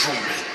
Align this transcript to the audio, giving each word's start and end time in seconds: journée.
journée. 0.00 0.49